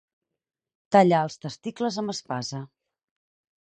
Tallar 0.95 1.21
els 1.27 1.39
testicles 1.45 2.03
amb 2.05 2.19
espasa. 2.19 2.67